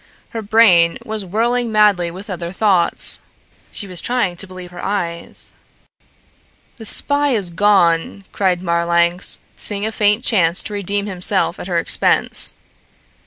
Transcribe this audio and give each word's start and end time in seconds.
Her 0.29 0.41
brain 0.41 0.97
was 1.05 1.23
whirling 1.23 1.71
madly 1.71 2.09
with 2.09 2.27
other 2.27 2.51
thoughts. 2.51 3.19
She 3.71 3.85
was 3.85 4.01
trying 4.01 4.35
to 4.37 4.47
believe 4.47 4.71
her 4.71 4.83
eyes. 4.83 5.53
"The 6.77 6.85
spy 6.85 7.35
is 7.35 7.51
gone," 7.51 8.23
cried 8.31 8.63
Marlanx, 8.63 9.37
seeing 9.57 9.85
a 9.85 9.91
faint 9.91 10.23
chance 10.25 10.63
to 10.63 10.73
redeem 10.73 11.05
himself 11.05 11.59
at 11.59 11.67
her 11.67 11.77
expense. 11.77 12.55